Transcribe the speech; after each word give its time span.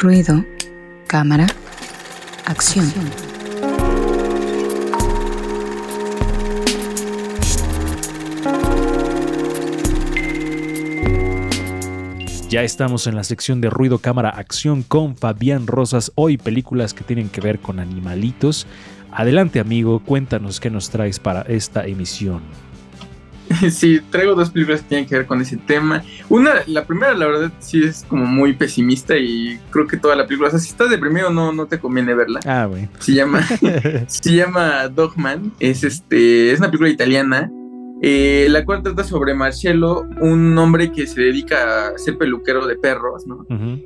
Ruido, 0.00 0.44
cámara, 1.08 1.48
acción. 2.44 2.86
Ya 12.48 12.62
estamos 12.62 13.08
en 13.08 13.16
la 13.16 13.24
sección 13.24 13.60
de 13.60 13.70
ruido, 13.70 13.98
cámara, 13.98 14.28
acción 14.30 14.84
con 14.84 15.16
Fabián 15.16 15.66
Rosas. 15.66 16.12
Hoy 16.14 16.38
películas 16.38 16.94
que 16.94 17.02
tienen 17.02 17.28
que 17.28 17.40
ver 17.40 17.58
con 17.58 17.80
animalitos. 17.80 18.68
Adelante 19.10 19.58
amigo, 19.58 19.98
cuéntanos 20.04 20.60
qué 20.60 20.70
nos 20.70 20.90
traes 20.90 21.18
para 21.18 21.42
esta 21.42 21.84
emisión. 21.88 22.67
Sí, 23.70 24.00
traigo 24.10 24.34
dos 24.34 24.50
películas 24.50 24.82
que 24.82 24.88
tienen 24.88 25.06
que 25.06 25.16
ver 25.16 25.26
con 25.26 25.40
ese 25.40 25.56
tema. 25.56 26.02
Una, 26.28 26.54
la 26.66 26.84
primera, 26.84 27.14
la 27.14 27.26
verdad, 27.26 27.52
sí 27.58 27.82
es 27.82 28.04
como 28.08 28.24
muy 28.24 28.54
pesimista 28.54 29.16
y 29.16 29.58
creo 29.70 29.86
que 29.86 29.96
toda 29.96 30.16
la 30.16 30.26
película, 30.26 30.48
o 30.48 30.50
sea, 30.50 30.60
si 30.60 30.70
estás 30.70 30.90
deprimido 30.90 31.30
no, 31.30 31.52
no 31.52 31.66
te 31.66 31.78
conviene 31.78 32.14
verla. 32.14 32.40
Ah, 32.46 32.66
bueno. 32.66 32.88
Se 32.98 33.12
llama, 33.12 33.42
se 34.06 34.34
llama 34.34 34.88
Dogman. 34.88 35.52
Es 35.60 35.84
este, 35.84 36.52
es 36.52 36.58
una 36.58 36.68
película 36.68 36.90
italiana 36.90 37.50
eh, 38.00 38.46
la 38.48 38.64
cual 38.64 38.82
trata 38.82 39.02
sobre 39.02 39.34
Marcello, 39.34 40.06
un 40.20 40.56
hombre 40.56 40.92
que 40.92 41.06
se 41.06 41.20
dedica 41.20 41.88
a 41.88 41.98
ser 41.98 42.16
peluquero 42.16 42.64
de 42.66 42.76
perros, 42.76 43.26
¿no? 43.26 43.44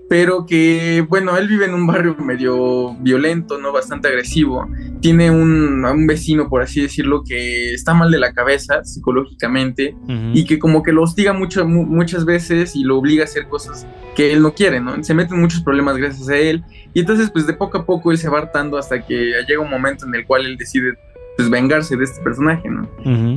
Pero 0.09 0.45
que, 0.45 1.05
bueno, 1.09 1.37
él 1.39 1.49
vive 1.49 1.65
en 1.65 1.75
un 1.75 1.87
barrio 1.87 2.15
medio 2.17 2.95
violento, 2.97 3.59
¿no? 3.59 3.73
Bastante 3.73 4.09
agresivo. 4.09 4.69
Tiene 5.03 5.31
un, 5.31 5.85
un 5.85 6.07
vecino, 6.07 6.49
por 6.49 6.63
así 6.63 6.81
decirlo, 6.81 7.23
que 7.23 7.75
está 7.75 7.93
mal 7.93 8.11
de 8.11 8.19
la 8.19 8.33
cabeza 8.33 8.83
psicológicamente 8.85 9.95
y 10.33 10.47
que 10.47 10.59
como 10.59 10.83
que 10.83 10.93
lo 10.93 11.03
hostiga 11.03 11.35
mucho, 11.35 11.67
muchas 11.67 12.25
veces 12.25 12.75
y 12.75 12.85
lo 12.85 12.97
obliga 12.97 13.23
a 13.23 13.27
hacer 13.27 13.49
cosas 13.49 13.87
que 14.15 14.33
él 14.33 14.43
no 14.43 14.55
quiere, 14.55 14.81
¿no? 14.81 15.03
Se 15.03 15.15
meten 15.15 15.41
muchos 15.41 15.61
problemas 15.61 15.97
gracias 15.97 16.29
a 16.29 16.37
él. 16.37 16.65
Y 16.95 17.01
entonces, 17.01 17.31
pues 17.31 17.47
de 17.47 17.55
poco 17.55 17.79
a 17.79 17.85
poco 17.85 18.13
él 18.13 18.19
se 18.19 18.29
va 18.29 18.39
hartando 18.39 18.79
hasta 18.79 19.05
que 19.05 19.33
llega 19.49 19.61
un 19.61 19.71
momento 19.71 20.07
en 20.07 20.15
el 20.15 20.27
cual 20.27 20.47
él 20.47 20.57
decide 20.57 20.95
pues 21.37 21.49
vengarse 21.49 21.97
de 21.97 22.05
este 22.05 22.23
personaje, 22.23 22.69
¿no? 22.69 22.89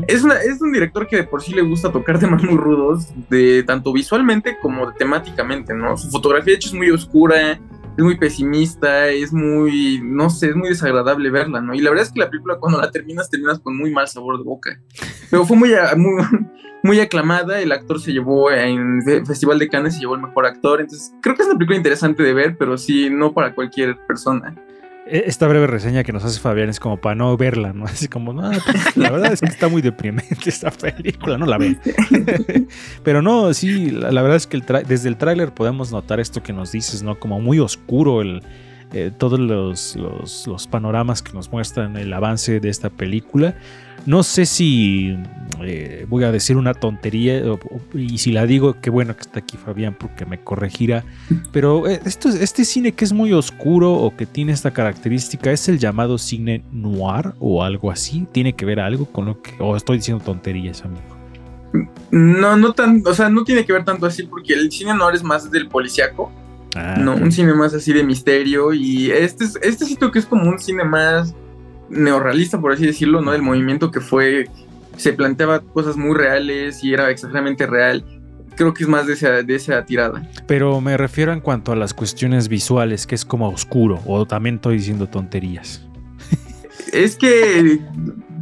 es, 0.07 0.23
una, 0.23 0.35
es 0.35 0.61
un 0.61 0.73
director 0.73 1.07
que 1.07 1.15
de 1.15 1.23
por 1.23 1.41
sí 1.41 1.53
le 1.53 1.61
gusta 1.61 1.91
tocar 1.91 2.19
temas 2.19 2.43
muy 2.43 2.57
rudos, 2.57 3.07
de 3.29 3.63
tanto 3.63 3.93
visualmente 3.93 4.57
como 4.61 4.93
temáticamente, 4.93 5.73
¿no? 5.73 5.95
Su 5.97 6.09
fotografía 6.09 6.51
de 6.51 6.57
hecho 6.57 6.69
es 6.69 6.73
muy 6.73 6.89
oscura, 6.91 7.59
es 7.97 8.03
muy 8.03 8.17
pesimista, 8.17 9.07
es 9.07 9.31
muy, 9.31 10.01
no 10.03 10.29
sé, 10.29 10.49
es 10.49 10.55
muy 10.55 10.69
desagradable 10.69 11.29
verla, 11.29 11.61
¿no? 11.61 11.73
Y 11.73 11.79
la 11.79 11.89
verdad 11.89 12.05
es 12.05 12.11
que 12.11 12.19
la 12.19 12.29
película 12.29 12.57
cuando 12.59 12.81
la 12.81 12.91
terminas, 12.91 13.29
terminas 13.29 13.59
con 13.59 13.77
muy 13.77 13.91
mal 13.91 14.07
sabor 14.07 14.37
de 14.37 14.43
boca. 14.43 14.81
Pero 15.29 15.45
fue 15.45 15.55
muy, 15.55 15.71
muy, 15.95 16.23
muy 16.83 16.99
aclamada, 16.99 17.59
el 17.61 17.71
actor 17.71 18.01
se 18.01 18.11
llevó 18.11 18.51
en 18.51 19.01
el 19.07 19.25
Festival 19.25 19.59
de 19.59 19.69
Cannes, 19.69 19.95
se 19.95 20.01
llevó 20.01 20.15
el 20.15 20.21
mejor 20.21 20.45
actor, 20.45 20.81
entonces 20.81 21.13
creo 21.21 21.35
que 21.35 21.43
es 21.43 21.47
una 21.47 21.57
película 21.57 21.77
interesante 21.77 22.21
de 22.21 22.33
ver, 22.33 22.57
pero 22.57 22.77
sí, 22.77 23.09
no 23.09 23.33
para 23.33 23.55
cualquier 23.55 23.97
persona. 24.05 24.55
E, 25.05 25.23
esta 25.27 25.47
breve 25.47 25.67
reseña 25.67 26.03
que 26.03 26.11
nos 26.11 26.23
hace 26.23 26.39
Fabián 26.39 26.69
es 26.69 26.79
como 26.79 26.97
para 26.97 27.15
no 27.15 27.35
verla, 27.37 27.73
¿no? 27.73 27.85
Así 27.85 28.07
como, 28.07 28.33
no, 28.33 28.49
pues, 28.51 28.97
la 28.97 29.11
verdad 29.11 29.33
es 29.33 29.41
que 29.41 29.47
está 29.47 29.67
muy 29.67 29.81
deprimente 29.81 30.37
esta 30.49 30.71
película, 30.71 31.37
no 31.37 31.45
la 31.45 31.57
ven. 31.57 31.79
Pero 33.03 33.21
no, 33.21 33.53
sí, 33.53 33.91
la, 33.91 34.21
verdad 34.21 34.37
es 34.37 34.47
que 34.47 34.59
desde 34.87 35.09
el 35.09 35.17
tráiler 35.17 35.53
podemos 35.53 35.91
notar 35.91 36.19
esto 36.19 36.41
que 36.41 36.53
nos 36.53 36.71
dices, 36.71 37.03
¿no? 37.03 37.19
Como 37.19 37.39
muy 37.39 37.59
oscuro 37.59 38.21
el, 38.21 38.41
eh, 38.93 39.11
todos 39.15 39.39
los, 39.39 39.95
los, 39.95 40.67
panoramas 40.67 41.21
que 41.21 41.33
nos 41.33 41.51
muestran 41.51 41.97
el 41.97 42.13
avance 42.13 42.59
de 42.59 42.69
esta 42.69 42.89
película. 42.89 43.55
No 44.05 44.21
sé 44.23 44.45
si 44.45 45.17
eh, 45.63 46.05
voy 46.07 46.23
a 46.23 46.31
decir 46.31 46.57
una 46.57 46.73
tontería 46.73 47.41
y 47.93 48.17
si 48.17 48.31
la 48.31 48.45
digo, 48.45 48.79
qué 48.81 48.89
bueno 48.89 49.15
que 49.15 49.21
está 49.21 49.39
aquí 49.39 49.57
Fabián 49.57 49.95
porque 49.99 50.25
me 50.25 50.39
corregirá. 50.39 51.03
Pero 51.51 51.87
eh, 51.87 51.99
esto, 52.05 52.29
este 52.29 52.65
cine 52.65 52.91
que 52.91 53.05
es 53.05 53.13
muy 53.13 53.33
oscuro 53.33 53.93
o 53.93 54.15
que 54.15 54.25
tiene 54.25 54.51
esta 54.51 54.71
característica 54.71 55.51
es 55.51 55.67
el 55.69 55.79
llamado 55.79 56.17
cine 56.17 56.63
noir 56.71 57.33
o 57.39 57.63
algo 57.63 57.89
así. 57.91 58.27
¿Tiene 58.31 58.55
que 58.55 58.65
ver 58.65 58.79
algo 58.79 59.05
con 59.05 59.25
lo 59.25 59.41
que... 59.41 59.53
o 59.59 59.75
estoy 59.75 59.97
diciendo 59.97 60.23
tonterías, 60.23 60.83
amigo? 60.83 61.01
No, 62.11 62.55
no 62.55 62.73
tan, 62.73 63.01
o 63.05 63.13
sea, 63.13 63.29
no 63.29 63.43
tiene 63.43 63.65
que 63.65 63.73
ver 63.73 63.83
tanto 63.83 64.05
así 64.05 64.23
porque 64.23 64.53
el 64.53 64.71
cine 64.71 64.93
noir 64.93 65.15
es 65.15 65.23
más 65.23 65.49
del 65.49 65.67
policíaco. 65.67 66.31
Ah, 66.75 66.97
no, 66.99 67.15
un 67.15 67.31
cine 67.31 67.53
más 67.53 67.73
así 67.73 67.93
de 67.93 68.03
misterio 68.03 68.73
y 68.73 69.09
este, 69.09 69.45
este 69.61 69.85
sitio 69.85 70.11
que 70.11 70.19
es 70.19 70.25
como 70.25 70.49
un 70.49 70.59
cine 70.59 70.83
más 70.83 71.33
neorrealista, 71.89 72.59
por 72.59 72.71
así 72.71 72.85
decirlo, 72.85 73.21
¿no? 73.21 73.33
El 73.33 73.41
movimiento 73.41 73.91
que 73.91 74.01
fue, 74.01 74.49
se 74.97 75.13
planteaba 75.13 75.59
cosas 75.61 75.97
muy 75.97 76.15
reales 76.15 76.83
y 76.83 76.93
era 76.93 77.09
exageradamente 77.09 77.65
real. 77.65 78.05
Creo 78.55 78.73
que 78.73 78.83
es 78.83 78.89
más 78.89 79.05
de 79.05 79.13
esa, 79.13 79.43
de 79.43 79.55
esa 79.55 79.85
tirada. 79.85 80.29
Pero 80.47 80.79
me 80.79 80.95
refiero 80.95 81.33
en 81.33 81.41
cuanto 81.41 81.71
a 81.71 81.75
las 81.75 81.93
cuestiones 81.93 82.47
visuales, 82.47 83.05
que 83.05 83.15
es 83.15 83.25
como 83.25 83.49
oscuro, 83.49 83.99
o 84.05 84.25
también 84.25 84.55
estoy 84.55 84.77
diciendo 84.77 85.07
tonterías. 85.07 85.85
Es 86.93 87.17
que 87.17 87.81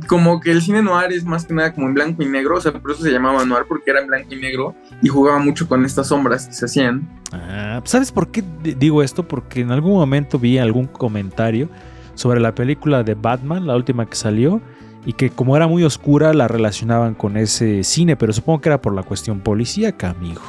como 0.07 0.39
que 0.39 0.51
el 0.51 0.61
cine 0.61 0.81
noir 0.81 1.11
es 1.11 1.23
más 1.23 1.45
que 1.45 1.53
nada 1.53 1.73
como 1.73 1.87
en 1.87 1.93
blanco 1.93 2.23
y 2.23 2.27
negro, 2.27 2.57
o 2.57 2.61
sea, 2.61 2.71
por 2.71 2.91
eso 2.91 3.03
se 3.03 3.11
llamaba 3.11 3.45
noir, 3.45 3.63
porque 3.67 3.91
era 3.91 4.01
en 4.01 4.07
blanco 4.07 4.27
y 4.31 4.35
negro 4.35 4.75
y 5.01 5.07
jugaba 5.07 5.39
mucho 5.39 5.67
con 5.67 5.85
estas 5.85 6.07
sombras 6.07 6.47
que 6.47 6.53
se 6.53 6.65
hacían. 6.65 7.09
Ah, 7.31 7.81
¿sabes 7.85 8.11
por 8.11 8.29
qué 8.29 8.43
digo 8.61 9.01
esto? 9.01 9.27
Porque 9.27 9.61
en 9.61 9.71
algún 9.71 9.93
momento 9.93 10.37
vi 10.37 10.57
algún 10.57 10.87
comentario 10.87 11.69
sobre 12.15 12.39
la 12.39 12.53
película 12.55 13.03
de 13.03 13.15
Batman, 13.15 13.67
la 13.67 13.75
última 13.75 14.05
que 14.05 14.15
salió, 14.15 14.61
y 15.05 15.13
que 15.13 15.29
como 15.29 15.57
era 15.57 15.67
muy 15.67 15.83
oscura 15.83 16.33
la 16.33 16.47
relacionaban 16.47 17.13
con 17.13 17.37
ese 17.37 17.83
cine, 17.83 18.15
pero 18.15 18.33
supongo 18.33 18.61
que 18.61 18.69
era 18.69 18.81
por 18.81 18.93
la 18.93 19.03
cuestión 19.03 19.39
policíaca, 19.39 20.11
amigo. 20.11 20.41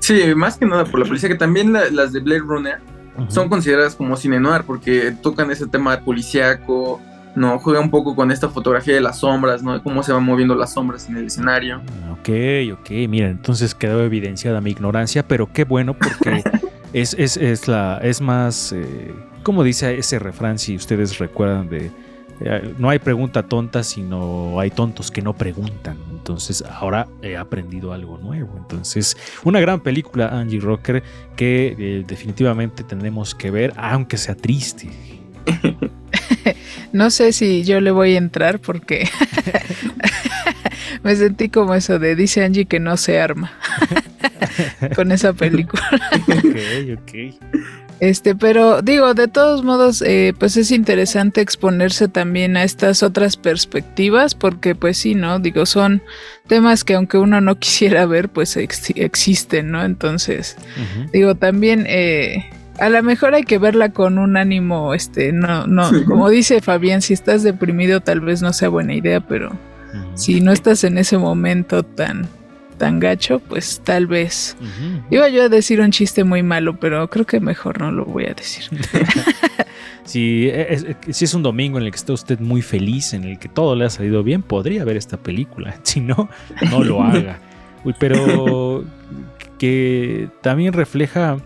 Sí, 0.00 0.34
más 0.36 0.58
que 0.58 0.66
nada 0.66 0.84
por 0.84 1.00
la 1.00 1.06
policía, 1.06 1.28
que 1.28 1.34
también 1.34 1.72
las 1.72 2.12
de 2.12 2.20
Blade 2.20 2.40
Runner 2.40 2.78
son 3.28 3.48
consideradas 3.48 3.94
como 3.94 4.16
cine 4.16 4.40
noir, 4.40 4.64
porque 4.66 5.14
tocan 5.22 5.50
ese 5.50 5.66
tema 5.66 5.98
policíaco, 6.00 7.00
no 7.34 7.58
juega 7.58 7.80
un 7.80 7.90
poco 7.90 8.14
con 8.14 8.30
esta 8.30 8.48
fotografía 8.48 8.94
de 8.94 9.00
las 9.00 9.20
sombras, 9.20 9.62
¿no? 9.62 9.82
Cómo 9.82 10.02
se 10.02 10.12
van 10.12 10.24
moviendo 10.24 10.54
las 10.54 10.72
sombras 10.72 11.08
en 11.08 11.16
el 11.16 11.26
escenario. 11.26 11.80
Ok, 12.12 12.28
ok, 12.72 12.90
mira, 13.08 13.28
entonces 13.28 13.74
quedó 13.74 14.02
evidenciada 14.02 14.60
mi 14.60 14.70
ignorancia, 14.70 15.26
pero 15.26 15.50
qué 15.52 15.64
bueno 15.64 15.94
porque 15.94 16.42
es, 16.92 17.14
es, 17.14 17.36
es, 17.36 17.68
la, 17.68 17.98
es 18.02 18.20
más, 18.20 18.72
eh, 18.72 19.14
como 19.44 19.62
dice 19.62 19.96
ese 19.96 20.18
refrán, 20.18 20.58
si 20.58 20.74
ustedes 20.74 21.18
recuerdan 21.18 21.68
de, 21.68 21.90
eh, 22.40 22.74
no 22.78 22.90
hay 22.90 22.98
pregunta 22.98 23.44
tonta, 23.44 23.84
sino 23.84 24.58
hay 24.58 24.70
tontos 24.70 25.12
que 25.12 25.22
no 25.22 25.34
preguntan. 25.34 25.98
Entonces 26.10 26.64
ahora 26.68 27.06
he 27.22 27.36
aprendido 27.36 27.92
algo 27.92 28.18
nuevo. 28.18 28.56
Entonces, 28.56 29.16
una 29.44 29.60
gran 29.60 29.80
película, 29.80 30.28
Angie 30.28 30.58
Rocker, 30.58 31.04
que 31.36 31.76
eh, 31.78 32.04
definitivamente 32.06 32.82
tenemos 32.82 33.34
que 33.34 33.50
ver, 33.52 33.72
aunque 33.76 34.16
sea 34.16 34.34
triste. 34.34 34.88
no 36.92 37.10
sé 37.10 37.32
si 37.32 37.62
yo 37.64 37.80
le 37.80 37.90
voy 37.90 38.14
a 38.14 38.18
entrar 38.18 38.58
porque 38.58 39.08
me 41.02 41.14
sentí 41.14 41.50
como 41.50 41.74
eso 41.74 41.98
de 41.98 42.16
dice 42.16 42.44
Angie 42.44 42.64
que 42.64 42.80
no 42.80 42.96
se 42.96 43.20
arma 43.20 43.52
con 44.96 45.12
esa 45.12 45.32
película. 45.32 45.82
ok, 46.28 46.98
ok. 46.98 47.83
Este, 48.00 48.34
pero 48.34 48.82
digo, 48.82 49.14
de 49.14 49.28
todos 49.28 49.62
modos, 49.62 50.02
eh, 50.02 50.34
pues 50.38 50.56
es 50.56 50.70
interesante 50.70 51.40
exponerse 51.40 52.08
también 52.08 52.56
a 52.56 52.64
estas 52.64 53.02
otras 53.02 53.36
perspectivas, 53.36 54.34
porque 54.34 54.74
pues 54.74 54.98
sí, 54.98 55.14
¿no? 55.14 55.38
Digo, 55.38 55.64
son 55.64 56.02
temas 56.46 56.84
que 56.84 56.94
aunque 56.94 57.18
uno 57.18 57.40
no 57.40 57.54
quisiera 57.58 58.04
ver, 58.06 58.28
pues 58.28 58.56
existen, 58.56 59.70
¿no? 59.70 59.84
Entonces, 59.84 60.56
digo, 61.12 61.34
también 61.34 61.86
eh, 61.88 62.50
a 62.78 62.88
lo 62.88 63.02
mejor 63.02 63.34
hay 63.34 63.44
que 63.44 63.58
verla 63.58 63.90
con 63.90 64.18
un 64.18 64.36
ánimo, 64.36 64.94
este, 64.94 65.32
no, 65.32 65.66
no, 65.66 65.90
como 66.06 66.28
dice 66.28 66.60
Fabián, 66.60 67.02
si 67.02 67.14
estás 67.14 67.42
deprimido 67.42 68.00
tal 68.00 68.20
vez 68.20 68.42
no 68.42 68.52
sea 68.52 68.68
buena 68.68 68.94
idea, 68.94 69.20
pero 69.20 69.56
si 70.14 70.40
no 70.40 70.52
estás 70.52 70.82
en 70.82 70.98
ese 70.98 71.18
momento 71.18 71.84
tan, 71.84 72.28
tan 72.78 73.00
gacho, 73.00 73.40
pues 73.40 73.80
tal 73.84 74.06
vez. 74.06 74.56
Iba 75.10 75.28
yo 75.28 75.44
a 75.44 75.48
decir 75.48 75.80
un 75.80 75.90
chiste 75.90 76.24
muy 76.24 76.42
malo, 76.42 76.78
pero 76.78 77.08
creo 77.08 77.26
que 77.26 77.40
mejor 77.40 77.80
no 77.80 77.90
lo 77.90 78.04
voy 78.04 78.26
a 78.26 78.34
decir. 78.34 78.64
si, 80.04 80.48
es, 80.48 80.86
si 81.10 81.24
es 81.24 81.34
un 81.34 81.42
domingo 81.42 81.78
en 81.78 81.84
el 81.84 81.90
que 81.90 81.96
está 81.96 82.12
usted 82.12 82.40
muy 82.40 82.62
feliz, 82.62 83.14
en 83.14 83.24
el 83.24 83.38
que 83.38 83.48
todo 83.48 83.74
le 83.74 83.84
ha 83.84 83.90
salido 83.90 84.22
bien, 84.22 84.42
podría 84.42 84.84
ver 84.84 84.96
esta 84.96 85.16
película. 85.16 85.76
Si 85.84 86.00
no, 86.00 86.28
no 86.70 86.82
lo 86.82 87.02
haga. 87.04 87.38
pero 87.98 88.84
que 89.58 90.28
también 90.40 90.72
refleja 90.72 91.38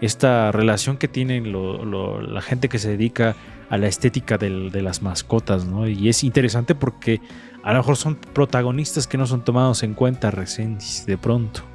esta 0.00 0.50
relación 0.50 0.96
que 0.96 1.08
tienen 1.08 1.52
la 1.52 2.42
gente 2.42 2.68
que 2.68 2.78
se 2.78 2.90
dedica 2.90 3.36
a 3.70 3.78
la 3.78 3.86
estética 3.86 4.36
de 4.36 4.82
las 4.82 5.00
mascotas, 5.00 5.64
¿no? 5.64 5.88
Y 5.88 6.08
es 6.08 6.24
interesante 6.24 6.74
porque 6.74 7.20
a 7.62 7.72
lo 7.72 7.78
mejor 7.78 7.96
son 7.96 8.16
protagonistas 8.16 9.06
que 9.06 9.18
no 9.18 9.26
son 9.26 9.44
tomados 9.44 9.82
en 9.82 9.94
cuenta 9.94 10.30
recién 10.30 10.78
de 11.06 11.18
pronto. 11.18 11.71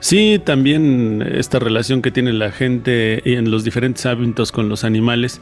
Sí, 0.00 0.40
también 0.44 1.22
esta 1.22 1.58
relación 1.58 2.02
que 2.02 2.10
tiene 2.10 2.32
la 2.32 2.52
gente 2.52 3.36
en 3.36 3.50
los 3.50 3.64
diferentes 3.64 4.04
hábitos 4.06 4.52
con 4.52 4.68
los 4.68 4.84
animales. 4.84 5.40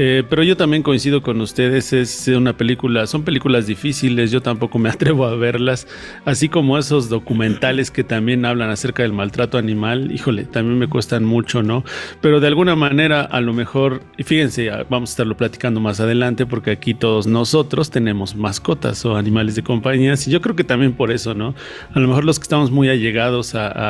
Eh, 0.00 0.22
pero 0.30 0.44
yo 0.44 0.56
también 0.56 0.84
coincido 0.84 1.22
con 1.22 1.40
ustedes, 1.40 1.92
es 1.92 2.28
una 2.28 2.56
película, 2.56 3.08
son 3.08 3.24
películas 3.24 3.66
difíciles, 3.66 4.30
yo 4.30 4.40
tampoco 4.40 4.78
me 4.78 4.88
atrevo 4.90 5.26
a 5.26 5.34
verlas, 5.34 5.88
así 6.24 6.48
como 6.48 6.78
esos 6.78 7.08
documentales 7.08 7.90
que 7.90 8.04
también 8.04 8.44
hablan 8.44 8.70
acerca 8.70 9.02
del 9.02 9.12
maltrato 9.12 9.58
animal, 9.58 10.12
híjole, 10.12 10.44
también 10.44 10.78
me 10.78 10.88
cuestan 10.88 11.24
mucho, 11.24 11.64
¿no? 11.64 11.84
Pero 12.20 12.38
de 12.38 12.46
alguna 12.46 12.76
manera, 12.76 13.22
a 13.22 13.40
lo 13.40 13.52
mejor, 13.52 14.02
fíjense, 14.24 14.70
vamos 14.88 15.10
a 15.10 15.12
estarlo 15.14 15.36
platicando 15.36 15.80
más 15.80 15.98
adelante, 15.98 16.46
porque 16.46 16.70
aquí 16.70 16.94
todos 16.94 17.26
nosotros 17.26 17.90
tenemos 17.90 18.36
mascotas 18.36 19.04
o 19.04 19.16
animales 19.16 19.56
de 19.56 19.64
compañía, 19.64 20.14
y 20.14 20.30
yo 20.30 20.40
creo 20.40 20.54
que 20.54 20.62
también 20.64 20.92
por 20.92 21.10
eso, 21.10 21.34
¿no? 21.34 21.56
A 21.92 21.98
lo 21.98 22.06
mejor 22.06 22.24
los 22.24 22.38
que 22.38 22.44
estamos 22.44 22.70
muy 22.70 22.88
allegados 22.88 23.56
a 23.56 23.87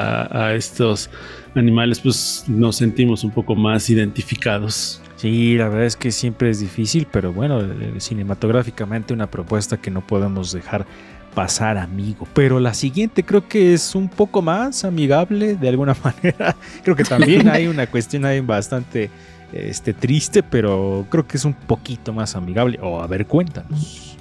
estos 0.54 1.10
animales, 1.54 2.00
pues 2.00 2.44
nos 2.46 2.76
sentimos 2.76 3.24
un 3.24 3.30
poco 3.30 3.54
más 3.54 3.90
identificados. 3.90 5.00
Sí, 5.16 5.56
la 5.56 5.68
verdad 5.68 5.86
es 5.86 5.96
que 5.96 6.12
siempre 6.12 6.50
es 6.50 6.60
difícil, 6.60 7.06
pero 7.10 7.32
bueno, 7.32 7.60
eh, 7.60 7.94
cinematográficamente 7.98 9.12
una 9.12 9.28
propuesta 9.28 9.76
que 9.76 9.90
no 9.90 10.06
podemos 10.06 10.52
dejar 10.52 10.86
pasar, 11.34 11.78
amigo. 11.78 12.26
Pero 12.34 12.60
la 12.60 12.74
siguiente 12.74 13.24
creo 13.24 13.48
que 13.48 13.74
es 13.74 13.94
un 13.94 14.08
poco 14.08 14.42
más 14.42 14.84
amigable 14.84 15.56
de 15.56 15.68
alguna 15.68 15.96
manera. 16.04 16.56
Creo 16.82 16.96
que 16.96 17.04
también 17.04 17.48
hay 17.48 17.66
una 17.66 17.86
cuestión 17.86 18.24
ahí 18.24 18.40
bastante 18.40 19.10
este, 19.52 19.94
triste, 19.94 20.42
pero 20.42 21.06
creo 21.08 21.26
que 21.26 21.36
es 21.36 21.44
un 21.44 21.54
poquito 21.54 22.12
más 22.12 22.36
amigable. 22.36 22.78
O 22.82 23.00
a 23.00 23.06
ver, 23.06 23.26
cuéntanos. 23.26 24.17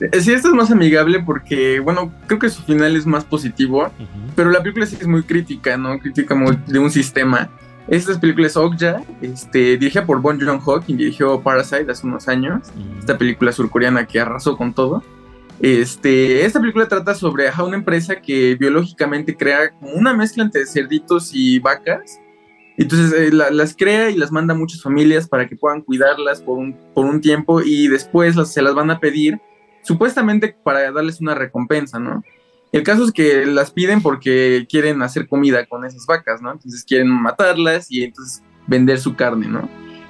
Eh, 0.00 0.20
sí, 0.20 0.32
esta 0.32 0.48
es 0.48 0.54
más 0.54 0.70
amigable 0.70 1.22
porque, 1.24 1.80
bueno, 1.80 2.12
creo 2.26 2.38
que 2.38 2.50
su 2.50 2.62
final 2.62 2.96
es 2.96 3.06
más 3.06 3.24
positivo, 3.24 3.90
pero 4.34 4.50
la 4.50 4.60
película 4.62 4.86
sí 4.86 4.96
es 5.00 5.06
muy 5.06 5.22
crítica, 5.22 5.76
¿no? 5.76 5.98
Crítica 5.98 6.34
muy 6.34 6.58
de 6.66 6.78
un 6.78 6.90
sistema. 6.90 7.50
Esta 7.88 8.18
película 8.18 8.48
es 8.48 8.56
Okja, 8.56 9.02
este, 9.22 9.78
dirigida 9.78 10.04
por 10.04 10.20
Bon 10.20 10.38
Joon-ho, 10.40 10.80
quien 10.80 10.98
dirigió 10.98 11.40
Parasite 11.40 11.90
hace 11.90 12.06
unos 12.06 12.28
años. 12.28 12.68
Esta 12.98 13.16
película 13.16 13.52
surcoreana 13.52 14.06
que 14.06 14.18
arrasó 14.18 14.56
con 14.56 14.74
todo. 14.74 15.02
Este, 15.60 16.44
esta 16.44 16.60
película 16.60 16.86
trata 16.88 17.14
sobre 17.14 17.46
una 17.64 17.76
empresa 17.76 18.16
que 18.20 18.56
biológicamente 18.56 19.36
crea 19.36 19.70
como 19.70 19.92
una 19.92 20.12
mezcla 20.12 20.42
entre 20.42 20.66
cerditos 20.66 21.30
y 21.32 21.60
vacas. 21.60 22.20
Entonces 22.76 23.12
eh, 23.18 23.30
las 23.32 23.74
crea 23.74 24.10
y 24.10 24.16
las 24.16 24.30
manda 24.30 24.52
a 24.52 24.56
muchas 24.56 24.82
familias 24.82 25.26
para 25.26 25.46
que 25.46 25.56
puedan 25.56 25.80
cuidarlas 25.80 26.42
por 26.42 26.58
un, 26.58 26.76
por 26.92 27.06
un 27.06 27.22
tiempo 27.22 27.62
y 27.62 27.88
después 27.88 28.36
se 28.52 28.60
las 28.60 28.74
van 28.74 28.90
a 28.90 29.00
pedir 29.00 29.40
supuestamente 29.86 30.56
para 30.62 30.90
darles 30.90 31.20
una 31.20 31.34
recompensa, 31.34 31.98
¿no? 31.98 32.22
El 32.72 32.82
caso 32.82 33.04
es 33.04 33.12
que 33.12 33.46
las 33.46 33.70
piden 33.70 34.02
porque 34.02 34.66
quieren 34.68 35.00
hacer 35.02 35.28
comida 35.28 35.64
con 35.66 35.84
esas 35.84 36.04
vacas, 36.06 36.42
¿no? 36.42 36.52
Entonces 36.52 36.84
quieren 36.84 37.08
matarlas 37.08 37.90
y 37.90 38.04
entonces 38.04 38.42
vender 38.66 38.98
su 38.98 39.14
carne, 39.14 39.48
¿no? 39.48 39.68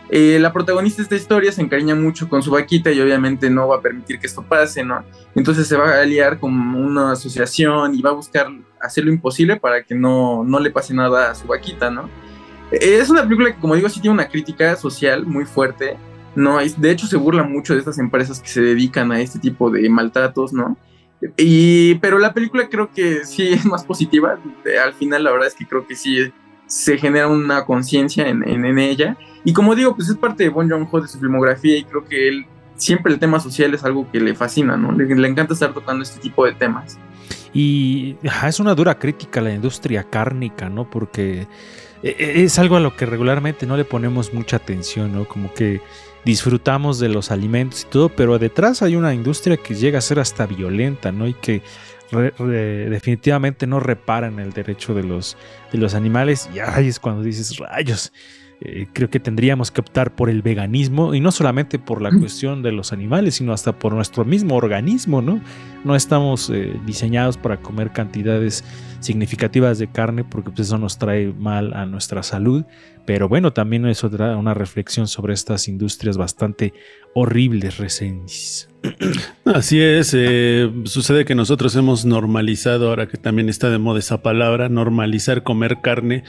Eh, 0.09 0.39
la 0.41 0.53
protagonista 0.53 0.99
de 0.99 1.05
esta 1.05 1.17
historia 1.17 1.51
se 1.51 1.61
encariña 1.61 1.95
mucho 1.97 2.29
con 2.29 2.43
su 2.43 2.53
vaquita 2.53 2.93
y 2.93 3.01
obviamente 3.01 3.51
no 3.51 3.67
va 3.69 3.77
a 3.77 3.81
permitir 3.81 4.21
que 4.21 4.27
esto 4.27 4.43
pase, 4.43 4.85
¿no? 4.85 5.05
Entonces 5.35 5.67
se 5.67 5.77
va 5.77 5.91
a 5.91 6.03
aliar 6.03 6.39
con 6.39 6.53
una 6.55 7.13
asociación 7.13 7.95
y 7.95 8.03
va 8.03 8.11
a 8.11 8.15
buscar 8.15 8.49
hacer 8.81 9.05
lo 9.05 9.13
imposible 9.13 9.57
para 9.57 9.83
que 9.83 9.95
no, 9.95 10.45
no 10.45 10.61
le 10.61 10.71
pase 10.71 10.95
nada 10.95 11.31
a 11.31 11.35
su 11.35 11.47
vaquita, 11.47 11.91
¿no? 11.91 12.09
Eh, 12.71 12.99
es 13.01 13.11
una 13.11 13.23
película 13.23 13.53
que, 13.53 13.61
como 13.61 13.75
digo, 13.75 13.89
sí 13.89 14.01
tiene 14.01 14.15
una 14.15 14.29
crítica 14.29 14.77
social 14.77 15.27
muy 15.27 15.45
fuerte, 15.45 15.97
¿no? 16.37 16.59
De 16.59 16.91
hecho, 16.91 17.07
se 17.07 17.17
burla 17.17 17.43
mucho 17.43 17.73
de 17.73 17.81
estas 17.81 17.99
empresas 17.99 18.41
que 18.41 18.49
se 18.49 18.61
dedican 18.61 19.11
a 19.11 19.21
este 19.21 19.39
tipo 19.39 19.71
de 19.71 19.89
maltratos, 19.89 20.53
¿no? 20.53 20.77
Y, 21.37 21.95
pero 21.97 22.19
la 22.19 22.35
película 22.35 22.69
creo 22.69 22.91
que 22.93 23.25
sí 23.25 23.49
es 23.53 23.65
más 23.65 23.85
positiva. 23.85 24.39
Al 24.85 24.95
final, 24.95 25.25
la 25.25 25.33
verdad 25.33 25.49
es 25.49 25.55
que 25.55 25.67
creo 25.67 25.87
que 25.87 25.97
sí 25.97 26.33
se 26.67 26.99
genera 26.99 27.29
una 27.29 27.65
conciencia 27.65 28.29
en, 28.29 28.47
en, 28.47 28.79
ella. 28.79 29.17
Y 29.45 29.53
como 29.53 29.75
digo, 29.75 29.97
pues 29.97 30.09
es 30.09 30.17
parte 30.17 30.45
de 30.45 30.51
Bon 30.51 30.69
Joon-ho, 30.69 31.01
de 31.01 31.09
su 31.09 31.19
filmografía, 31.19 31.79
y 31.79 31.85
creo 31.85 32.05
que 32.05 32.29
él 32.29 32.47
siempre 32.77 33.13
el 33.13 33.19
tema 33.19 33.41
social 33.41 33.73
es 33.75 33.85
algo 33.85 34.11
que 34.11 34.21
le 34.21 34.35
fascina, 34.35 34.77
¿no? 34.77 34.93
Le, 34.93 35.07
le 35.07 35.29
encanta 35.29 35.55
estar 35.55 35.73
tocando 35.73 36.03
este 36.03 36.21
tipo 36.21 36.45
de 36.45 36.53
temas. 36.53 36.99
Y 37.55 38.17
es 38.47 38.61
una 38.61 38.75
dura 38.75 38.99
crítica 38.99 39.41
a 39.41 39.45
la 39.45 39.55
industria 39.55 40.05
cárnica, 40.05 40.69
¿no? 40.69 40.91
Porque 40.91 41.47
es 42.03 42.59
algo 42.59 42.77
a 42.77 42.81
lo 42.81 42.97
que 42.97 43.07
regularmente 43.07 43.67
no 43.67 43.77
le 43.77 43.85
ponemos 43.85 44.33
mucha 44.33 44.57
atención, 44.57 45.13
¿no? 45.13 45.27
Como 45.27 45.53
que 45.55 45.81
disfrutamos 46.25 46.99
de 46.99 47.09
los 47.09 47.31
alimentos 47.31 47.83
y 47.83 47.87
todo, 47.87 48.09
pero 48.09 48.39
detrás 48.39 48.83
hay 48.83 48.97
una 48.97 49.15
industria 49.15 49.57
que 49.57 49.75
llega 49.75 49.99
a 49.99 50.03
ser 50.03 50.19
hasta 50.19 50.47
violenta, 50.47 51.13
¿no? 51.13 51.27
Y 51.29 51.35
que 51.35 51.63
definitivamente 52.11 53.67
no 53.67 53.81
repara 53.81 54.29
en 54.29 54.39
el 54.39 54.53
derecho 54.53 54.95
de 54.95 55.03
los, 55.03 55.37
de 55.73 55.79
los 55.79 55.95
animales. 55.95 56.49
Y 56.55 56.59
ahí 56.59 56.89
es 56.89 57.01
cuando 57.01 57.23
dices, 57.23 57.57
rayos, 57.59 58.13
eh, 58.61 58.87
creo 58.95 59.11
que 59.11 59.21
tendríamos 59.21 59.71
que 59.71 59.83
optar 59.83 60.15
por 60.17 60.31
el 60.31 60.41
veganismo 60.41 61.15
y 61.15 61.21
no 61.21 61.31
solamente 61.31 61.79
por 61.79 62.01
la 62.01 62.11
cuestión 62.11 62.63
de 62.63 62.73
los 62.73 62.91
animales, 62.91 63.35
sino 63.35 63.53
hasta 63.53 63.79
por 63.79 63.93
nuestro 63.93 64.25
mismo 64.25 64.57
organismo, 64.57 65.21
¿no? 65.21 65.43
No 65.85 65.95
estamos 65.95 66.49
eh, 66.49 66.75
diseñados 66.87 67.37
para 67.37 67.59
comer 67.59 67.93
cantidades 67.93 68.65
significativas 69.01 69.79
de 69.79 69.89
carne 69.89 70.25
porque 70.25 70.51
pues, 70.51 70.69
eso 70.69 70.79
nos 70.79 70.99
trae 70.99 71.35
mal 71.35 71.75
a 71.75 71.85
nuestra 71.85 72.23
salud, 72.23 72.65
pero 73.05 73.29
bueno, 73.29 73.53
también 73.53 73.85
es 73.85 74.05
otra 74.05 74.37
una 74.39 74.55
reflexión 74.55 75.07
sobre 75.07 75.35
estas 75.35 75.69
industrias 75.69 76.17
bastante 76.17 76.73
horribles, 77.15 77.77
reseñas. 77.77 78.71
Así 79.45 79.81
es, 79.81 80.15
eh, 80.17 80.73
sucede 80.85 81.27
que 81.27 81.35
nosotros 81.35 81.77
hemos 81.77 82.07
normalizado, 82.07 82.89
ahora 82.89 83.07
que 83.07 83.19
también 83.19 83.51
está 83.51 83.69
de 83.69 83.79
moda 83.79 83.99
esa 83.99 84.23
palabra, 84.23 84.71
normalizar 84.71 85.43
comer 85.43 85.83
carne, 85.83 86.25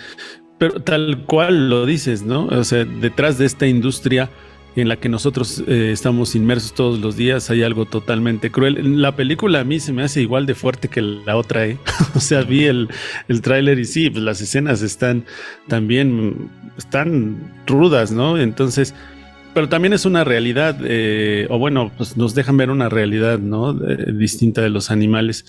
pero 0.58 0.80
tal 0.80 1.24
cual 1.26 1.70
lo 1.70 1.86
dices, 1.86 2.24
¿no? 2.24 2.46
O 2.48 2.64
sea, 2.64 2.86
detrás 2.86 3.38
de 3.38 3.46
esta 3.46 3.68
industria 3.68 4.30
en 4.76 4.90
la 4.90 4.98
que 4.98 5.10
nosotros 5.10 5.64
eh, 5.68 5.92
estamos 5.92 6.36
inmersos 6.36 6.74
todos 6.76 7.00
los 7.00 7.18
días 7.18 7.50
hay 7.50 7.64
algo 7.64 7.86
totalmente 7.86 8.52
cruel. 8.52 9.02
La 9.02 9.16
película 9.16 9.62
a 9.62 9.64
mí 9.64 9.80
se 9.80 9.92
me 9.92 10.04
hace 10.04 10.22
igual 10.22 10.46
de 10.46 10.54
fuerte 10.54 10.88
que 10.88 11.02
la 11.02 11.36
otra, 11.36 11.66
¿eh? 11.66 11.80
o 12.16 12.20
sea, 12.20 12.42
vi 12.44 12.66
el, 12.66 12.90
el 13.28 13.42
tráiler 13.42 13.80
y 13.80 13.86
sí, 13.86 14.10
pues 14.10 14.24
las 14.24 14.40
escenas 14.40 14.84
están 14.84 15.26
también, 15.68 16.50
están 16.78 17.54
rudas, 17.66 18.12
¿no? 18.12 18.38
Entonces, 18.38 18.94
pero 19.56 19.68
también 19.68 19.94
es 19.94 20.06
una 20.06 20.24
realidad, 20.24 20.80
eh, 20.84 21.48
o 21.50 21.58
bueno, 21.58 21.92
pues 21.98 22.16
nos 22.16 22.36
dejan 22.36 22.58
ver 22.58 22.70
una 22.70 22.90
realidad, 22.90 23.40
¿no? 23.40 23.74
distinta 23.74 24.62
de 24.62 24.70
los 24.70 24.92
animales, 24.92 25.46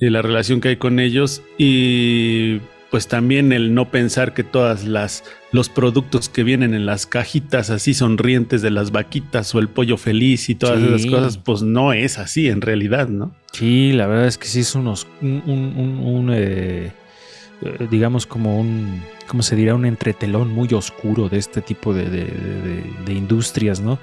y 0.00 0.08
la 0.08 0.22
relación 0.22 0.62
que 0.62 0.68
hay 0.68 0.76
con 0.76 0.98
ellos 0.98 1.42
y 1.58 2.60
pues 2.92 3.08
también 3.08 3.54
el 3.54 3.72
no 3.72 3.90
pensar 3.90 4.34
que 4.34 4.44
todas 4.44 4.84
las 4.84 5.24
los 5.50 5.70
productos 5.70 6.28
que 6.28 6.44
vienen 6.44 6.74
en 6.74 6.84
las 6.84 7.06
cajitas 7.06 7.70
así 7.70 7.94
sonrientes 7.94 8.60
de 8.60 8.70
las 8.70 8.92
vaquitas 8.92 9.54
o 9.54 9.60
el 9.60 9.68
pollo 9.68 9.96
feliz 9.96 10.50
y 10.50 10.54
todas 10.54 10.82
esas 10.82 11.06
cosas, 11.06 11.38
pues 11.38 11.62
no 11.62 11.94
es 11.94 12.18
así 12.18 12.48
en 12.48 12.60
realidad, 12.60 13.08
¿no? 13.08 13.34
Sí, 13.50 13.92
la 13.92 14.06
verdad 14.06 14.26
es 14.26 14.36
que 14.36 14.46
sí 14.46 14.60
es 14.60 14.74
unos 14.74 15.06
un, 15.22 16.30
eh, 16.34 16.92
eh, 17.62 17.86
digamos 17.90 18.26
como 18.26 18.60
un 18.60 19.02
¿cómo 19.26 19.42
se 19.42 19.56
dirá? 19.56 19.74
un 19.74 19.86
entretelón 19.86 20.52
muy 20.52 20.68
oscuro 20.74 21.30
de 21.30 21.38
este 21.38 21.62
tipo 21.62 21.94
de, 21.94 22.04
de 22.10 23.12
industrias, 23.14 23.80
¿no? 23.80 23.98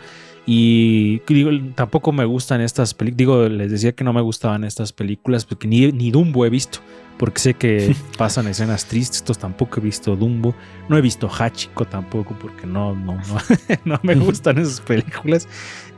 Y 0.51 1.21
digo, 1.27 1.51
tampoco 1.75 2.11
me 2.11 2.25
gustan 2.25 2.59
estas 2.61 2.95
películas. 2.95 3.17
Digo, 3.17 3.49
les 3.49 3.69
decía 3.69 3.91
que 3.91 4.03
no 4.03 4.13
me 4.13 4.21
gustaban 4.21 4.63
estas 4.63 4.91
películas 4.91 5.45
porque 5.45 5.67
ni, 5.67 5.91
ni 5.91 6.09
Dumbo 6.09 6.43
he 6.43 6.49
visto. 6.49 6.79
Porque 7.19 7.39
sé 7.39 7.53
que 7.53 7.95
pasan 8.17 8.47
escenas 8.47 8.87
tristes. 8.87 9.17
Estos 9.17 9.37
tampoco 9.37 9.79
he 9.79 9.83
visto 9.83 10.15
Dumbo. 10.15 10.55
No 10.89 10.97
he 10.97 11.01
visto 11.01 11.29
Hachiko 11.29 11.85
tampoco 11.85 12.35
porque 12.41 12.65
no, 12.65 12.95
no, 12.95 13.13
no, 13.13 13.37
no 13.85 13.99
me 14.01 14.15
gustan 14.15 14.57
esas 14.57 14.81
películas. 14.81 15.47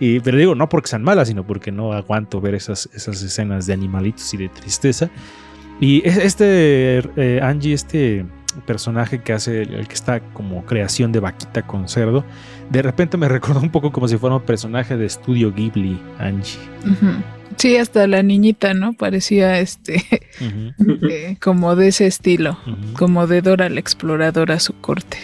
Y, 0.02 0.20
pero 0.20 0.38
digo, 0.38 0.54
no 0.54 0.68
porque 0.68 0.90
sean 0.90 1.04
malas, 1.04 1.30
sino 1.30 1.48
porque 1.48 1.72
no 1.72 1.94
aguanto 1.94 2.42
ver 2.42 2.56
esas, 2.56 2.90
esas 2.94 3.24
escenas 3.24 3.68
de 3.68 3.72
animalitos 3.72 4.34
y 4.34 4.38
de 4.38 4.50
tristeza. 4.50 5.10
Y 5.80 6.06
este, 6.06 6.98
eh, 7.16 7.40
Angie, 7.42 7.72
este 7.72 8.26
personaje 8.66 9.22
que 9.22 9.34
hace 9.34 9.64
el, 9.64 9.88
que 9.88 9.94
está 9.94 10.20
como 10.20 10.66
creación 10.66 11.12
de 11.12 11.20
vaquita 11.20 11.62
con 11.64 11.88
cerdo, 11.88 12.26
de 12.70 12.82
repente 12.82 13.18
me 13.18 13.28
recordó 13.30 13.60
un 13.60 13.70
poco 13.72 13.92
como 13.92 14.08
si 14.08 14.18
fuera 14.18 14.36
un 14.36 14.44
personaje 14.44 14.98
de 14.98 15.06
estudio 15.06 15.54
Ghibli, 15.54 16.00
Angie. 16.20 16.60
Sí, 17.58 17.78
hasta 17.78 18.08
la 18.08 18.24
niñita, 18.24 18.74
¿no? 18.74 18.94
Parecía 18.94 19.60
este 19.60 20.04
eh, 21.10 21.38
como 21.42 21.76
de 21.76 21.90
ese 21.90 22.08
estilo, 22.08 22.58
como 22.94 23.28
de 23.28 23.42
Dora 23.42 23.70
la 23.70 23.80
exploradora 23.80 24.60
su 24.60 24.74
corte. 24.74 25.18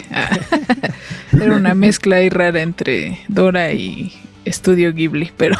Era 1.32 1.56
una 1.56 1.74
mezcla 1.74 2.16
ahí 2.16 2.28
rara 2.28 2.62
entre 2.62 3.18
Dora 3.28 3.72
y 3.72 4.12
estudio 4.48 4.92
Ghibli, 4.92 5.32
pero, 5.36 5.56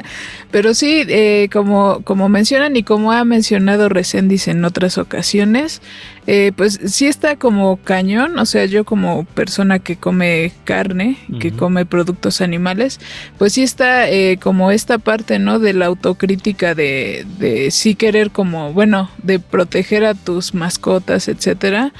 pero 0.50 0.74
sí, 0.74 1.04
eh, 1.08 1.48
como, 1.52 2.02
como 2.02 2.28
mencionan 2.28 2.76
y 2.76 2.82
como 2.82 3.12
ha 3.12 3.24
mencionado 3.24 3.88
Resendiz 3.88 4.48
en 4.48 4.64
otras 4.64 4.98
ocasiones, 4.98 5.82
eh, 6.26 6.52
pues 6.54 6.78
sí 6.84 7.06
está 7.06 7.36
como 7.36 7.78
cañón, 7.78 8.38
o 8.38 8.46
sea, 8.46 8.64
yo 8.66 8.84
como 8.84 9.24
persona 9.24 9.78
que 9.78 9.96
come 9.96 10.52
carne, 10.64 11.16
que 11.40 11.50
come 11.50 11.86
productos 11.86 12.40
animales, 12.40 13.00
pues 13.38 13.54
sí 13.54 13.62
está 13.62 14.08
eh, 14.08 14.38
como 14.40 14.70
esta 14.70 14.98
parte, 14.98 15.38
¿no? 15.38 15.58
De 15.58 15.72
la 15.72 15.86
autocrítica 15.86 16.74
de, 16.74 17.26
de 17.38 17.70
sí 17.70 17.94
querer 17.94 18.30
como, 18.30 18.72
bueno, 18.72 19.10
de 19.22 19.38
proteger 19.40 20.04
a 20.04 20.14
tus 20.14 20.54
mascotas, 20.54 21.26
etcétera, 21.28 21.92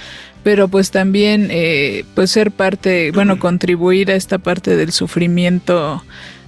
pero 0.43 0.69
pues 0.69 0.91
también 0.91 1.49
eh, 1.51 2.05
pues 2.15 2.31
ser 2.31 2.51
parte, 2.51 3.11
bueno, 3.13 3.39
contribuir 3.39 4.11
a 4.11 4.15
esta 4.15 4.39
parte 4.39 4.77
del 4.77 4.93
sufrimiento 4.93 6.03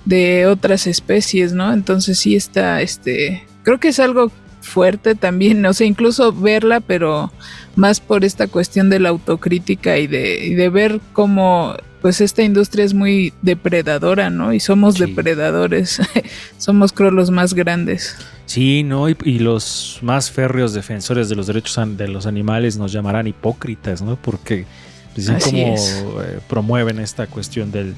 de 0.05 0.47
otras 0.47 0.87
especies, 0.87 1.53
¿no? 1.53 1.73
Entonces 1.73 2.19
sí 2.19 2.35
está, 2.35 2.81
este, 2.81 3.47
creo 3.63 3.79
que 3.79 3.89
es 3.89 4.01
algo 4.01 4.33
fuerte 4.61 5.15
también, 5.15 5.65
o 5.67 5.73
sea, 5.73 5.87
incluso 5.87 6.33
verla, 6.33 6.81
pero 6.81 7.33
más 7.77 8.01
por 8.01 8.25
esta 8.25 8.47
cuestión 8.47 8.91
de 8.91 9.01
la 9.01 9.11
autocrítica 9.11 9.99
y 9.99 10.07
de, 10.07 10.45
y 10.45 10.55
de 10.55 10.69
ver 10.69 11.01
cómo 11.13 11.77
pues 12.01 12.21
esta 12.21 12.43
industria 12.43 12.85
es 12.85 12.95
muy 12.95 13.33
depredadora, 13.43 14.29
¿no? 14.29 14.53
Y 14.53 14.59
somos 14.59 14.99
depredadores, 14.99 16.01
somos 16.59 16.93
creo 16.93 17.13
los 17.13 17.31
más 17.31 17.55
grandes. 17.55 18.17
Sí, 18.53 18.83
¿no? 18.83 19.09
Y, 19.09 19.39
los 19.39 19.99
más 20.03 20.31
férreos 20.31 20.75
defensores 20.75 21.31
de 21.31 21.37
los 21.37 21.47
derechos 21.47 21.97
de 21.97 22.07
los 22.07 22.27
animales 22.27 22.77
nos 22.77 22.93
llamarán 22.93 23.27
hipócritas, 23.27 24.03
¿no? 24.03 24.17
Porque 24.17 24.67
pues, 25.15 25.31
como 25.43 25.75
eh, 26.21 26.39
promueven 26.51 26.99
esta 26.99 27.27
cuestión 27.27 27.73
del, 27.73 27.95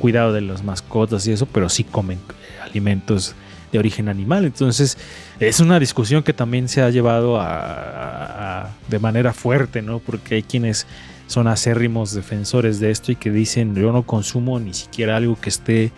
cuidado 0.00 0.32
de 0.32 0.40
las 0.40 0.64
mascotas 0.64 1.28
y 1.28 1.30
eso, 1.30 1.46
pero 1.46 1.68
sí 1.68 1.84
comen 1.84 2.18
alimentos 2.60 3.36
de 3.70 3.78
origen 3.78 4.08
animal. 4.08 4.46
Entonces, 4.46 4.98
es 5.38 5.60
una 5.60 5.78
discusión 5.78 6.24
que 6.24 6.32
también 6.32 6.68
se 6.68 6.82
ha 6.82 6.90
llevado 6.90 7.40
a, 7.40 8.68
de 8.88 8.98
manera 8.98 9.32
fuerte, 9.32 9.80
¿no? 9.80 10.00
Porque 10.00 10.34
hay 10.34 10.42
quienes 10.42 10.88
son 11.28 11.46
acérrimos 11.46 12.12
defensores 12.12 12.80
de 12.80 12.90
esto 12.90 13.12
y 13.12 13.14
que 13.14 13.30
dicen 13.30 13.76
yo 13.76 13.92
no 13.92 14.02
consumo 14.02 14.58
ni 14.58 14.74
siquiera 14.74 15.18
algo 15.18 15.40
que 15.40 15.50
esté 15.50 15.92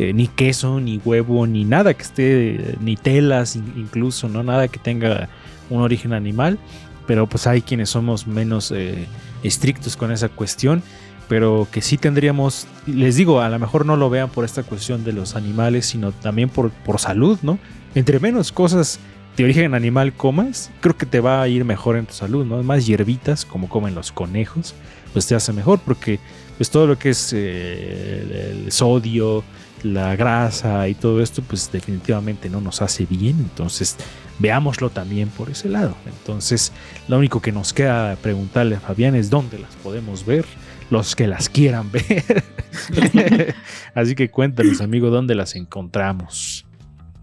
eh, 0.00 0.14
ni 0.14 0.28
queso, 0.28 0.80
ni 0.80 0.98
huevo, 1.04 1.46
ni 1.46 1.66
nada 1.66 1.92
que 1.92 2.02
esté, 2.02 2.76
ni 2.80 2.96
telas 2.96 3.54
incluso, 3.54 4.30
¿no? 4.30 4.42
Nada 4.42 4.66
que 4.66 4.78
tenga 4.78 5.28
un 5.68 5.82
origen 5.82 6.14
animal. 6.14 6.58
Pero 7.06 7.26
pues 7.26 7.46
hay 7.46 7.60
quienes 7.60 7.90
somos 7.90 8.26
menos 8.26 8.72
eh, 8.72 9.06
estrictos 9.42 9.98
con 9.98 10.10
esa 10.10 10.30
cuestión. 10.30 10.82
Pero 11.28 11.68
que 11.70 11.82
sí 11.82 11.98
tendríamos, 11.98 12.66
les 12.86 13.16
digo, 13.16 13.42
a 13.42 13.50
lo 13.50 13.58
mejor 13.58 13.84
no 13.84 13.98
lo 13.98 14.08
vean 14.08 14.30
por 14.30 14.46
esta 14.46 14.62
cuestión 14.62 15.04
de 15.04 15.12
los 15.12 15.36
animales, 15.36 15.84
sino 15.84 16.12
también 16.12 16.48
por, 16.48 16.70
por 16.70 16.98
salud, 16.98 17.38
¿no? 17.42 17.58
Entre 17.94 18.20
menos 18.20 18.52
cosas 18.52 19.00
de 19.36 19.44
origen 19.44 19.74
animal 19.74 20.14
comas, 20.14 20.70
creo 20.80 20.96
que 20.96 21.04
te 21.04 21.20
va 21.20 21.42
a 21.42 21.48
ir 21.48 21.66
mejor 21.66 21.98
en 21.98 22.06
tu 22.06 22.14
salud, 22.14 22.46
¿no? 22.46 22.62
Más 22.62 22.86
hierbitas, 22.86 23.44
como 23.44 23.68
comen 23.68 23.94
los 23.94 24.12
conejos, 24.12 24.74
pues 25.12 25.26
te 25.26 25.34
hace 25.34 25.52
mejor, 25.52 25.78
porque 25.84 26.18
pues 26.56 26.68
todo 26.68 26.86
lo 26.86 26.98
que 26.98 27.08
es 27.08 27.32
eh, 27.32 28.64
el, 28.66 28.70
sodio, 28.70 29.42
la 29.82 30.16
grasa 30.16 30.88
y 30.88 30.94
todo 30.94 31.22
esto, 31.22 31.42
pues 31.42 31.70
definitivamente 31.70 32.48
no 32.48 32.60
nos 32.60 32.82
hace 32.82 33.06
bien. 33.06 33.38
Entonces, 33.38 33.96
veámoslo 34.38 34.90
también 34.90 35.28
por 35.28 35.50
ese 35.50 35.68
lado. 35.68 35.96
Entonces, 36.06 36.72
lo 37.08 37.18
único 37.18 37.40
que 37.40 37.52
nos 37.52 37.72
queda 37.72 38.16
preguntarle 38.16 38.76
a 38.76 38.80
Fabián 38.80 39.14
es 39.14 39.30
dónde 39.30 39.58
las 39.58 39.74
podemos 39.76 40.24
ver, 40.24 40.44
los 40.90 41.14
que 41.14 41.26
las 41.26 41.48
quieran 41.48 41.90
ver. 41.92 43.54
Así 43.94 44.14
que 44.14 44.30
cuéntanos, 44.30 44.80
amigo, 44.80 45.10
dónde 45.10 45.34
las 45.34 45.54
encontramos. 45.56 46.66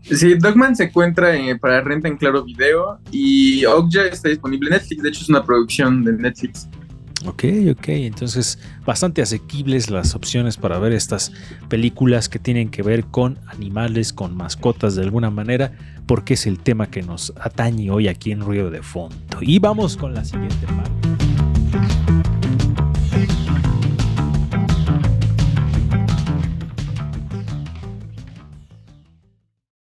Sí, 0.04 0.36
Dogman 0.36 0.76
se 0.76 0.86
encuentra 0.86 1.36
eh, 1.36 1.58
para 1.58 1.82
renta 1.82 2.08
en 2.08 2.16
Claro 2.16 2.44
Video 2.46 2.98
y 3.12 3.66
Okja 3.66 4.06
está 4.06 4.30
disponible 4.30 4.70
en 4.70 4.76
Netflix. 4.76 5.04
De 5.04 5.10
hecho, 5.10 5.22
es 5.22 5.30
una 5.30 5.44
producción 5.44 6.04
de 6.06 6.14
Netflix. 6.14 6.70
Ok, 7.28 7.44
ok, 7.72 7.90
entonces 7.90 8.58
bastante 8.86 9.22
asequibles 9.22 9.90
las 9.90 10.16
opciones 10.16 10.56
para 10.56 10.80
ver 10.80 10.94
estas 10.94 11.34
películas 11.68 12.30
que 12.30 12.40
tienen 12.40 12.70
que 12.70 12.84
ver 12.84 13.04
con 13.04 13.38
animales, 13.48 14.14
con 14.14 14.36
mascotas 14.36 14.96
de 14.96 15.04
alguna 15.04 15.30
manera, 15.30 15.74
porque 16.06 16.36
es 16.36 16.48
el 16.48 16.58
tema 16.60 16.90
que 16.90 17.04
nos 17.04 17.34
atañe 17.40 17.92
hoy 17.92 18.08
aquí 18.08 18.32
en 18.32 18.40
Ruido 18.40 18.72
de 18.72 18.82
Fondo. 18.82 19.18
Y 19.42 19.60
vamos 19.60 19.98
con 19.98 20.14
la 20.14 20.24
siguiente 20.24 20.66
parte. 20.68 21.27